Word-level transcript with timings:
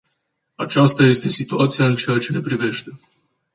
Aceasta 0.55 1.03
este 1.03 1.29
situația 1.29 1.85
în 1.85 1.95
ceea 1.95 2.17
ce 2.17 2.31
ne 2.31 2.39
privește. 2.39 2.91